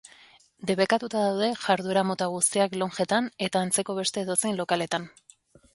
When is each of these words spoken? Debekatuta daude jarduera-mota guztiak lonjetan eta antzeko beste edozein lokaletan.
Debekatuta 0.69 1.21
daude 1.25 1.49
jarduera-mota 1.65 2.31
guztiak 2.37 2.75
lonjetan 2.85 3.29
eta 3.49 3.65
antzeko 3.67 3.99
beste 4.01 4.25
edozein 4.27 4.61
lokaletan. 4.65 5.11